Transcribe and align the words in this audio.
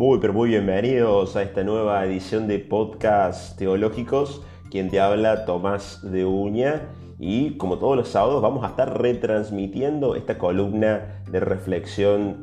Muy, 0.00 0.18
pero 0.18 0.32
muy 0.32 0.48
bienvenidos 0.48 1.36
a 1.36 1.42
esta 1.42 1.62
nueva 1.62 2.02
edición 2.06 2.48
de 2.48 2.58
Podcast 2.58 3.58
Teológicos. 3.58 4.42
Quien 4.70 4.88
te 4.88 4.98
habla, 4.98 5.44
Tomás 5.44 6.00
de 6.10 6.24
Uña. 6.24 6.88
Y 7.18 7.58
como 7.58 7.78
todos 7.78 7.98
los 7.98 8.08
sábados, 8.08 8.40
vamos 8.40 8.64
a 8.64 8.68
estar 8.68 8.98
retransmitiendo 8.98 10.16
esta 10.16 10.38
columna 10.38 11.22
de 11.30 11.40
reflexión 11.40 12.42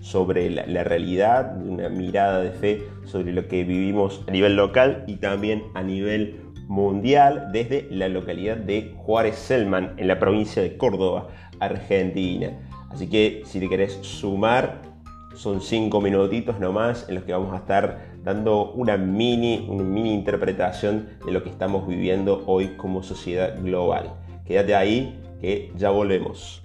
sobre 0.00 0.48
la, 0.48 0.64
la, 0.66 0.82
realidad, 0.82 1.60
una 1.62 1.90
mirada 1.90 2.40
de 2.40 2.52
fe 2.52 2.88
sobre 3.04 3.34
lo 3.34 3.48
que 3.48 3.62
vivimos 3.64 4.24
a 4.26 4.30
nivel 4.30 4.56
local 4.56 5.04
y 5.06 5.16
también 5.16 5.62
a 5.74 5.82
nivel 5.82 6.40
mundial 6.68 7.50
desde 7.52 7.86
la 7.90 8.08
localidad 8.08 8.56
de 8.56 8.94
Juárez 8.96 9.36
Selman, 9.36 9.92
en 9.98 10.08
la 10.08 10.18
provincia 10.18 10.62
de 10.62 10.78
Córdoba, 10.78 11.28
Argentina. 11.60 12.58
Así 12.88 13.10
que 13.10 13.42
si 13.44 13.60
te 13.60 13.68
querés 13.68 13.98
sumar, 14.00 14.95
son 15.36 15.60
cinco 15.60 16.00
minutitos 16.00 16.58
nomás 16.58 17.08
en 17.08 17.16
los 17.16 17.24
que 17.24 17.32
vamos 17.32 17.52
a 17.52 17.58
estar 17.58 18.16
dando 18.24 18.72
una 18.72 18.96
mini, 18.96 19.66
una 19.68 19.84
mini 19.84 20.12
interpretación 20.12 21.08
de 21.24 21.32
lo 21.32 21.42
que 21.42 21.50
estamos 21.50 21.86
viviendo 21.86 22.42
hoy 22.46 22.68
como 22.76 23.02
sociedad 23.02 23.54
global. 23.62 24.14
Quédate 24.46 24.74
ahí 24.74 25.20
que 25.40 25.72
ya 25.76 25.90
volvemos. 25.90 26.62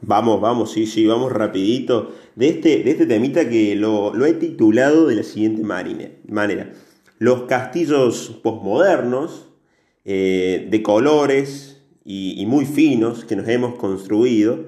Vamos, 0.00 0.40
vamos, 0.40 0.72
sí, 0.72 0.86
sí, 0.86 1.06
vamos 1.06 1.32
rapidito. 1.32 2.12
De 2.34 2.48
este, 2.48 2.82
de 2.82 2.92
este 2.92 3.04
temita 3.04 3.48
que 3.50 3.76
lo, 3.76 4.14
lo 4.14 4.24
he 4.24 4.32
titulado 4.32 5.06
de 5.06 5.16
la 5.16 5.22
siguiente 5.22 5.62
manera 5.62 6.72
los 7.18 7.42
castillos 7.42 8.38
posmodernos, 8.42 9.48
eh, 10.04 10.66
de 10.70 10.82
colores 10.82 11.82
y, 12.04 12.44
muy 12.46 12.64
finos 12.64 13.24
que 13.24 13.36
nos 13.36 13.46
hemos 13.48 13.74
construido, 13.74 14.64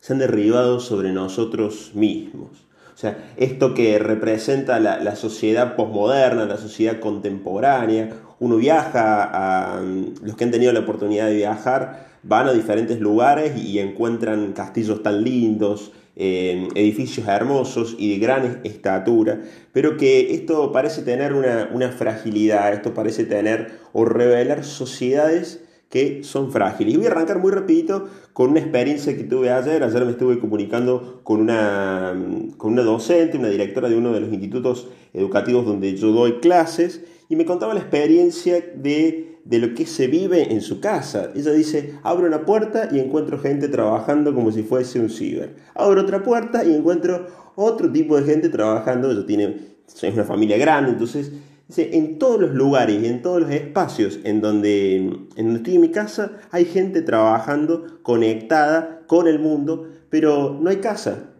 se 0.00 0.14
han 0.14 0.18
derribado 0.18 0.80
sobre 0.80 1.12
nosotros 1.12 1.92
mismos. 1.94 2.66
O 2.92 2.96
sea, 2.96 3.32
esto 3.36 3.74
que 3.74 3.98
representa 3.98 4.80
la, 4.80 5.14
sociedad 5.16 5.76
posmoderna, 5.76 6.44
la 6.46 6.56
sociedad 6.56 6.98
contemporánea, 6.98 8.10
uno 8.40 8.56
viaja 8.56 9.22
a 9.22 9.80
los 9.80 10.36
que 10.36 10.44
han 10.44 10.50
tenido 10.50 10.72
la 10.72 10.80
oportunidad 10.80 11.26
de 11.28 11.36
viajar, 11.36 12.08
van 12.22 12.48
a 12.48 12.52
diferentes 12.52 13.00
lugares 13.00 13.56
y 13.62 13.78
encuentran 13.78 14.52
castillos 14.52 15.02
tan 15.02 15.22
lindos, 15.22 15.92
edificios 16.20 17.26
hermosos 17.26 17.96
y 17.98 18.12
de 18.12 18.18
gran 18.18 18.60
estatura, 18.64 19.40
pero 19.72 19.96
que 19.96 20.34
esto 20.34 20.70
parece 20.70 21.02
tener 21.02 21.32
una, 21.32 21.92
fragilidad, 21.92 22.74
esto 22.74 22.92
parece 22.92 23.24
tener 23.24 23.72
o 23.92 24.04
revelar 24.04 24.64
sociedades 24.64 25.64
que 25.88 26.22
son 26.22 26.52
frágiles. 26.52 26.94
Y 26.94 26.96
voy 26.98 27.06
a 27.06 27.10
arrancar 27.10 27.38
muy 27.38 27.50
rapidito 27.50 28.08
con 28.32 28.50
una 28.50 28.60
experiencia 28.60 29.16
que 29.16 29.24
tuve 29.24 29.50
ayer. 29.50 29.82
Ayer 29.82 30.04
me 30.04 30.12
estuve 30.12 30.38
comunicando 30.38 31.20
con 31.24 31.40
una, 31.40 32.14
con 32.58 32.72
una 32.72 32.82
docente, 32.82 33.38
una 33.38 33.48
directora 33.48 33.88
de 33.88 33.96
uno 33.96 34.12
de 34.12 34.20
los 34.20 34.30
institutos 34.30 34.88
educativos 35.14 35.64
donde 35.64 35.96
yo 35.96 36.12
doy 36.12 36.38
clases, 36.40 37.02
y 37.28 37.36
me 37.36 37.46
contaba 37.46 37.74
la 37.74 37.80
experiencia 37.80 38.60
de 38.74 39.39
de 39.44 39.58
lo 39.58 39.74
que 39.74 39.86
se 39.86 40.06
vive 40.06 40.52
en 40.52 40.60
su 40.60 40.80
casa. 40.80 41.30
Ella 41.34 41.52
dice, 41.52 41.94
abro 42.02 42.26
una 42.26 42.44
puerta 42.44 42.88
y 42.92 42.98
encuentro 42.98 43.38
gente 43.38 43.68
trabajando 43.68 44.34
como 44.34 44.52
si 44.52 44.62
fuese 44.62 45.00
un 45.00 45.10
ciber. 45.10 45.56
Abro 45.74 46.02
otra 46.02 46.22
puerta 46.22 46.64
y 46.64 46.74
encuentro 46.74 47.26
otro 47.56 47.90
tipo 47.90 48.16
de 48.16 48.24
gente 48.24 48.48
trabajando. 48.48 49.10
Ella 49.10 49.26
tiene, 49.26 49.56
es 49.86 50.14
una 50.14 50.24
familia 50.24 50.58
grande, 50.58 50.92
entonces 50.92 51.32
dice, 51.68 51.96
en 51.96 52.18
todos 52.18 52.40
los 52.40 52.54
lugares 52.54 53.02
y 53.02 53.06
en 53.06 53.22
todos 53.22 53.40
los 53.42 53.50
espacios 53.50 54.20
en 54.24 54.40
donde, 54.40 54.96
en 54.96 55.28
donde 55.36 55.56
estoy 55.56 55.74
en 55.76 55.80
mi 55.80 55.90
casa 55.90 56.32
hay 56.50 56.64
gente 56.64 57.02
trabajando, 57.02 58.00
conectada 58.02 59.02
con 59.06 59.26
el 59.26 59.38
mundo, 59.38 59.88
pero 60.10 60.58
no 60.60 60.70
hay 60.70 60.76
casa. 60.76 61.30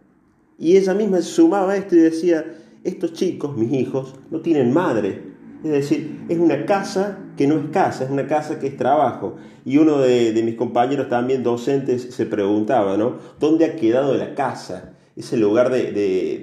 Y 0.57 0.77
ella 0.77 0.93
misma 0.93 1.21
sumaba 1.21 1.75
esto 1.75 1.95
y 1.95 1.99
decía, 1.99 2.45
estos 2.83 3.13
chicos, 3.13 3.57
mis 3.57 3.73
hijos, 3.73 4.15
no 4.29 4.41
tienen 4.41 4.71
madre, 4.71 5.30
es 5.63 5.71
decir, 5.71 6.25
es 6.27 6.39
una 6.39 6.65
casa 6.65 7.19
que 7.37 7.47
no 7.47 7.57
es 7.57 7.65
casa, 7.71 8.03
es 8.03 8.09
una 8.09 8.27
casa 8.27 8.59
que 8.59 8.67
es 8.67 8.77
trabajo. 8.77 9.35
Y 9.63 9.77
uno 9.77 9.99
de, 9.99 10.39
mis 10.43 10.55
compañeros 10.55 11.09
también 11.09 11.43
docentes 11.43 12.13
se 12.13 12.25
preguntaba, 12.25 12.97
¿no? 12.97 13.17
¿Dónde 13.39 13.65
ha 13.65 13.75
quedado 13.75 14.15
la 14.15 14.33
casa? 14.33 14.93
Ese 15.15 15.37
lugar 15.37 15.71
de, 15.71 15.91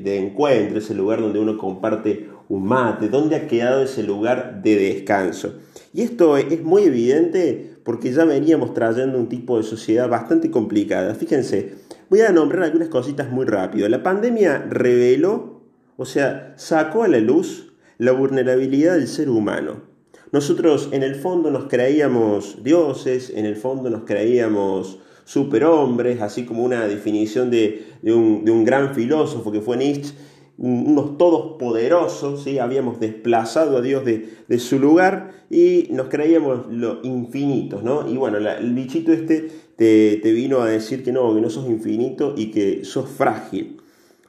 de 0.03 0.19
encuentro, 0.19 0.79
ese 0.79 0.95
lugar 0.95 1.21
donde 1.21 1.41
uno 1.41 1.59
comparte 1.59 2.29
un 2.49 2.65
mate, 2.65 3.09
¿dónde 3.09 3.37
ha 3.37 3.47
quedado 3.49 3.83
ese 3.83 4.03
lugar 4.03 4.63
de 4.63 4.77
descanso? 4.77 5.55
Y 5.93 6.03
esto 6.03 6.37
es 6.37 6.63
muy 6.63 6.85
evidente 6.85 7.79
porque 7.83 8.13
ya 8.13 8.25
veníamos 8.25 8.75
trayendo 8.75 9.19
un 9.19 9.29
tipo 9.29 9.57
de 9.57 9.65
sociedad 9.65 10.09
bastante 10.09 10.51
complicada. 10.51 11.15
Fíjense, 11.15 11.75
voy 12.09 12.21
a 12.21 12.31
nombrar 12.31 12.65
algunas 12.65 12.89
cositas 12.89 13.31
muy 13.31 13.47
rápido. 13.47 13.89
La 13.89 14.03
pandemia 14.03 14.67
reveló, 14.69 15.63
o 15.97 16.05
sea, 16.05 16.53
sacó 16.57 17.03
a 17.05 17.09
la 17.09 17.19
luz 17.19 17.68
la 17.99 18.13
vulnerabilidad 18.13 18.95
del 18.95 19.09
ser 19.09 19.29
humano. 19.29 19.83
Nosotros 20.31 20.91
en 20.93 21.03
el 21.03 21.15
fondo 21.15 21.51
nos 21.51 21.65
creíamos 21.65 22.63
dioses, 22.63 23.33
en 23.35 23.47
el 23.47 23.57
fondo 23.57 23.91
nos 23.91 24.03
creíamos 24.05 24.99
superhombres, 25.25 26.21
así 26.21 26.45
como 26.45 26.65
una 26.65 26.87
definición 26.87 27.51
de, 27.51 27.85
un, 28.05 28.65
gran 28.65 28.95
filósofo 28.95 29.53
que 29.53 29.61
fue 29.61 29.77
Nietzsche, 29.77 30.15
unos 30.59 31.19
todos 31.19 31.59
poderosos, 31.59 32.45
¿sí? 32.45 32.59
habíamos 32.59 32.99
desplazado 32.99 33.77
a 33.77 33.81
Dios 33.81 34.05
de, 34.05 34.59
su 34.59 34.79
lugar 34.79 35.45
y 35.51 35.89
nos 35.91 36.09
creíamos 36.09 36.67
lo 36.71 37.01
infinitos, 37.03 37.83
¿no? 37.83 38.09
Y 38.09 38.17
bueno, 38.17 38.39
el 38.39 38.75
bichito 38.75 39.13
este 39.13 39.49
te, 39.77 40.19
te, 40.23 40.33
vino 40.33 40.61
a 40.61 40.69
decir 40.69 41.05
que 41.05 41.13
no, 41.13 41.35
que 41.35 41.41
no 41.41 41.49
sos 41.49 41.69
infinito 41.69 42.35
y 42.37 42.51
que 42.51 42.85
sos 42.85 43.09
frágil. 43.09 43.81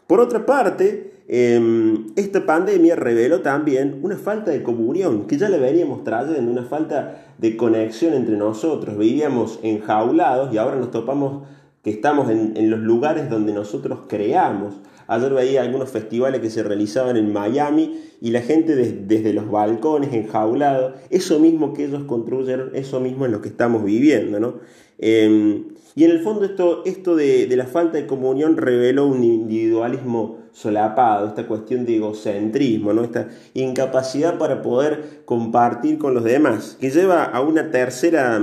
Por 0.05 0.19
otra 0.19 0.45
parte, 0.45 1.18
Em, 1.31 2.07
esta 2.15 2.43
pandemia 2.47 2.95
reveló 2.95 3.41
también 3.41 3.99
una 4.01 4.17
falta 4.17 4.49
de 4.49 4.63
comunión, 4.63 5.27
que 5.27 5.37
ya 5.37 5.47
le 5.47 5.59
veníamos 5.59 6.03
trayendo, 6.03 6.51
una 6.51 6.63
falta 6.63 7.21
de 7.37 7.55
conexión 7.55 8.15
entre 8.15 8.35
nosotros. 8.35 8.97
Vivíamos 8.97 9.59
enjaulados 9.61 10.51
y 10.51 10.57
ahora 10.57 10.77
nos 10.77 10.89
topamos 10.89 11.43
que 11.83 11.89
estamos 11.91 12.29
en, 12.29 12.69
los 12.69 12.79
lugares 12.79 13.29
donde 13.29 13.53
nosotros 13.53 13.99
creamos. 14.07 14.75
Ayer 15.07 15.33
veía 15.33 15.61
algunos 15.61 15.89
festivales 15.89 16.41
que 16.41 16.49
se 16.49 16.61
realizaban 16.61 17.17
en 17.17 17.33
Miami 17.33 17.99
y 18.21 18.31
la 18.31 18.41
gente 18.41 18.75
desde 18.75 19.33
los 19.33 19.49
balcones 19.49 20.13
enjaulados, 20.13 20.93
eso 21.09 21.39
mismo 21.39 21.73
que 21.73 21.85
ellos 21.85 22.03
construyeron, 22.03 22.71
eso 22.75 22.99
mismo 22.99 23.25
es 23.25 23.31
lo 23.31 23.41
que 23.41 23.49
estamos 23.49 23.83
viviendo. 23.83 24.39
¿no? 24.39 24.55
Em, 24.97 25.69
y 25.95 26.03
en 26.03 26.11
el 26.11 26.19
fondo 26.19 26.45
esto, 26.45 26.83
esto 26.85 27.15
de, 27.15 27.47
de 27.47 27.55
la 27.55 27.65
falta 27.65 27.97
de 27.97 28.05
comunión 28.05 28.57
reveló 28.57 29.07
un 29.07 29.23
individualismo 29.23 30.37
solapado, 30.51 31.27
esta 31.27 31.47
cuestión 31.47 31.85
de 31.85 31.95
egocentrismo, 31.95 32.93
¿no? 32.93 33.03
esta 33.03 33.29
incapacidad 33.53 34.37
para 34.37 34.61
poder 34.61 35.21
compartir 35.25 35.97
con 35.97 36.13
los 36.13 36.23
demás, 36.23 36.77
que 36.79 36.89
lleva 36.89 37.23
a 37.23 37.41
una 37.41 37.71
tercera, 37.71 38.39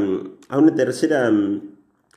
a 0.48 0.58
una 0.58 0.74
tercera 0.74 1.30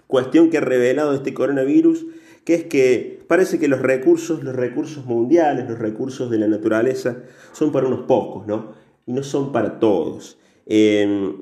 cuestión 0.10 0.50
que 0.50 0.58
ha 0.58 0.62
revelado 0.62 1.14
este 1.14 1.36
coronavirus, 1.36 2.08
que 2.44 2.56
es 2.56 2.64
que 2.64 3.24
parece 3.28 3.60
que 3.60 3.68
los 3.68 3.80
recursos, 3.80 4.44
los 4.44 4.56
recursos 4.56 5.06
mundiales, 5.06 5.70
los 5.70 5.78
recursos 5.78 6.32
de 6.32 6.40
la 6.40 6.48
naturaleza, 6.48 7.18
son 7.52 7.72
para 7.72 7.86
unos 7.86 8.08
pocos, 8.08 8.48
¿no? 8.48 8.74
Y 9.06 9.14
no 9.14 9.22
son 9.22 9.52
para 9.52 9.78
todos. 9.78 10.40
Eh, 10.66 11.36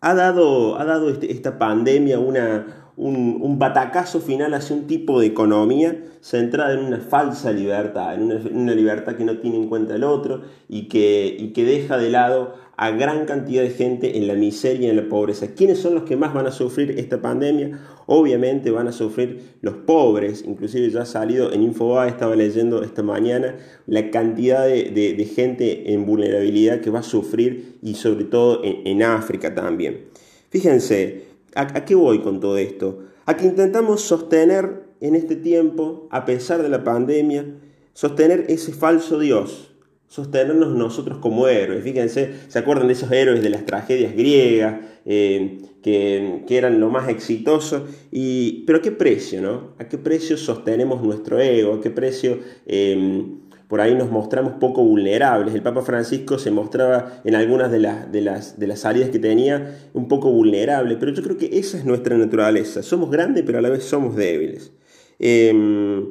ha 0.00 0.14
dado, 0.14 0.80
ha 0.80 0.86
dado 0.86 1.10
este, 1.10 1.32
esta 1.32 1.58
pandemia 1.58 2.18
una, 2.18 2.83
un, 2.96 3.58
batacazo 3.58 4.20
final 4.20 4.54
hacia 4.54 4.76
un 4.76 4.86
tipo 4.86 5.20
de 5.20 5.26
economía 5.26 6.04
centrada 6.20 6.74
en 6.74 6.80
una 6.80 6.98
falsa 6.98 7.52
libertad, 7.52 8.14
en 8.14 8.56
una, 8.56 8.74
libertad 8.74 9.16
que 9.16 9.24
no 9.24 9.38
tiene 9.38 9.56
en 9.56 9.68
cuenta 9.68 9.94
el 9.94 10.04
otro 10.04 10.42
y 10.68 10.88
que, 10.88 11.36
y 11.38 11.48
que 11.48 11.64
deja 11.64 11.98
de 11.98 12.10
lado 12.10 12.54
a 12.76 12.90
gran 12.90 13.24
cantidad 13.24 13.62
de 13.62 13.70
gente 13.70 14.18
en 14.18 14.26
la 14.26 14.34
miseria 14.34 14.88
y 14.88 14.90
en 14.90 14.96
la 14.96 15.08
pobreza. 15.08 15.54
¿Quiénes 15.54 15.78
son 15.78 15.94
los 15.94 16.04
que 16.04 16.16
más 16.16 16.34
van 16.34 16.46
a 16.46 16.50
sufrir 16.50 16.98
esta 16.98 17.20
pandemia? 17.20 17.78
Obviamente 18.06 18.70
van 18.70 18.88
a 18.88 18.92
sufrir 18.92 19.54
los 19.60 19.74
pobres, 19.74 20.44
inclusive 20.46 20.90
ya 20.90 21.02
ha 21.02 21.06
salido 21.06 21.52
en 21.52 21.62
Infobae, 21.62 22.08
estaba 22.08 22.34
leyendo 22.34 22.82
esta 22.82 23.02
mañana, 23.02 23.56
la 23.86 24.10
cantidad 24.10 24.66
de, 24.66 25.30
gente 25.34 25.92
en 25.92 26.04
vulnerabilidad 26.04 26.80
que 26.80 26.90
va 26.90 27.00
a 27.00 27.04
sufrir 27.04 27.78
y 27.82 27.94
sobre 27.94 28.24
todo 28.24 28.62
en, 28.64 28.86
en 28.86 29.02
África 29.02 29.54
también. 29.54 30.06
Fíjense, 30.50 31.33
¿A, 31.54 31.84
qué 31.84 31.94
voy 31.94 32.20
con 32.20 32.40
todo 32.40 32.58
esto? 32.58 33.00
A 33.26 33.36
que 33.36 33.46
intentamos 33.46 34.02
sostener 34.02 34.84
en 35.00 35.14
este 35.14 35.36
tiempo, 35.36 36.08
a 36.10 36.24
pesar 36.24 36.62
de 36.62 36.68
la 36.68 36.84
pandemia, 36.84 37.46
sostener 37.92 38.46
ese 38.48 38.72
falso 38.72 39.18
Dios, 39.18 39.74
sostenernos 40.08 40.74
nosotros 40.74 41.18
como 41.18 41.48
héroes. 41.48 41.84
Fíjense, 41.84 42.34
¿se 42.48 42.58
acuerdan 42.58 42.88
de 42.88 42.94
esos 42.94 43.10
héroes 43.12 43.42
de 43.42 43.50
las 43.50 43.66
tragedias 43.66 44.14
griegas 44.14 44.80
eh, 45.04 45.58
que, 45.82 46.44
eran 46.48 46.80
lo 46.80 46.90
más 46.90 47.08
exitoso? 47.08 47.86
Y, 48.10 48.64
pero 48.66 48.78
¿a 48.78 48.82
qué 48.82 48.92
precio, 48.92 49.40
no? 49.40 49.74
¿A 49.78 49.88
qué 49.88 49.98
precio 49.98 50.36
sostenemos 50.36 51.02
nuestro 51.02 51.40
ego? 51.40 51.74
¿A 51.74 51.80
qué 51.80 51.90
precio 51.90 52.38
eh, 52.66 53.26
por 53.68 53.80
ahí 53.80 53.94
nos 53.94 54.10
mostramos 54.10 54.54
poco 54.54 54.84
vulnerables. 54.84 55.54
El 55.54 55.62
Papa 55.62 55.82
Francisco 55.82 56.38
se 56.38 56.50
mostraba 56.50 57.20
en 57.24 57.34
algunas 57.34 57.70
de 57.70 57.78
las, 57.78 58.12
de 58.12 58.20
las, 58.20 58.58
de 58.58 58.66
las 58.66 58.80
salidas 58.80 59.10
que 59.10 59.18
tenía 59.18 59.78
un 59.94 60.08
poco 60.08 60.30
vulnerable, 60.30 60.96
pero 60.96 61.12
yo 61.12 61.22
creo 61.22 61.38
que 61.38 61.58
esa 61.58 61.78
es 61.78 61.84
nuestra 61.84 62.16
naturaleza. 62.16 62.82
Somos 62.82 63.10
grandes, 63.10 63.44
pero 63.46 63.58
a 63.58 63.62
la 63.62 63.70
vez 63.70 63.84
somos 63.84 64.16
débiles. 64.16 64.72
Em, 65.18 66.06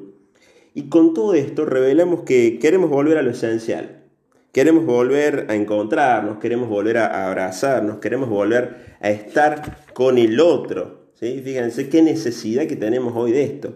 y 0.73 0.83
con 0.89 1.13
todo 1.13 1.35
esto 1.35 1.65
revelamos 1.65 2.21
que 2.21 2.57
queremos 2.59 2.89
volver 2.89 3.17
a 3.17 3.21
lo 3.21 3.31
esencial. 3.31 4.03
Queremos 4.51 4.85
volver 4.85 5.47
a 5.49 5.55
encontrarnos, 5.55 6.37
queremos 6.37 6.69
volver 6.69 6.97
a 6.97 7.27
abrazarnos, 7.27 7.97
queremos 7.97 8.29
volver 8.29 8.95
a 9.01 9.09
estar 9.09 9.77
con 9.93 10.17
el 10.17 10.39
otro. 10.39 11.09
¿sí? 11.15 11.41
Fíjense 11.43 11.89
qué 11.89 12.01
necesidad 12.01 12.67
que 12.67 12.75
tenemos 12.75 13.13
hoy 13.15 13.31
de 13.31 13.43
esto. 13.43 13.75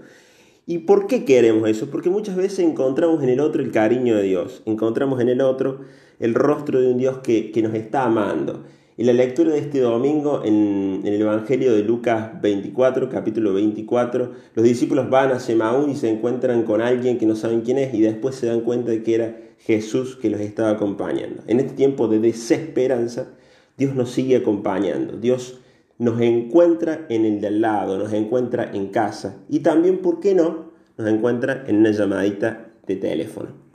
¿Y 0.69 0.79
por 0.79 1.07
qué 1.07 1.23
queremos 1.23 1.69
eso? 1.69 1.89
Porque 1.89 2.09
muchas 2.09 2.35
veces 2.35 2.59
encontramos 2.59 3.23
en 3.23 3.29
el 3.29 3.39
otro 3.39 3.61
el 3.61 3.71
cariño 3.71 4.17
de 4.17 4.23
Dios, 4.23 4.63
encontramos 4.65 5.21
en 5.21 5.29
el 5.29 5.39
otro 5.39 5.79
el 6.19 6.33
rostro 6.33 6.81
de 6.81 6.91
un 6.91 6.97
Dios 6.97 7.19
que, 7.19 7.53
nos 7.63 7.73
está 7.73 8.03
amando. 8.03 8.65
Y 8.97 9.05
la 9.05 9.13
lectura 9.13 9.53
de 9.53 9.59
este 9.59 9.79
domingo 9.79 10.41
en, 10.43 11.03
el 11.05 11.21
Evangelio 11.21 11.73
de 11.73 11.83
Lucas 11.83 12.41
24, 12.41 13.07
capítulo 13.09 13.53
24, 13.53 14.33
los 14.55 14.65
discípulos 14.65 15.09
van 15.09 15.31
a 15.31 15.39
Semaún 15.39 15.89
y 15.89 15.95
se 15.95 16.09
encuentran 16.09 16.63
con 16.63 16.81
alguien 16.81 17.17
que 17.17 17.25
no 17.25 17.37
saben 17.37 17.61
quién 17.61 17.77
es 17.77 17.93
y 17.93 18.01
después 18.01 18.35
se 18.35 18.47
dan 18.47 18.59
cuenta 18.59 18.91
de 18.91 19.03
que 19.03 19.15
era 19.15 19.37
Jesús 19.59 20.17
que 20.17 20.29
los 20.29 20.41
estaba 20.41 20.71
acompañando. 20.71 21.43
En 21.47 21.61
este 21.61 21.75
tiempo 21.75 22.09
de 22.09 22.19
desesperanza, 22.19 23.29
Dios 23.77 23.95
nos 23.95 24.11
sigue 24.11 24.35
acompañando. 24.35 25.15
Dios 25.15 25.61
nos 25.97 26.21
encuentra 26.21 27.05
en 27.09 27.25
el 27.25 27.41
de 27.41 27.47
al 27.47 27.61
lado, 27.61 27.97
nos 27.97 28.13
encuentra 28.13 28.71
en 28.73 28.87
casa 28.89 29.37
y 29.49 29.59
también, 29.59 29.99
¿por 29.99 30.19
qué 30.19 30.35
no?, 30.35 30.71
nos 30.97 31.07
encuentra 31.07 31.63
en 31.67 31.77
una 31.77 31.91
llamadita 31.91 32.71
de 32.85 32.95
teléfono. 32.95 33.66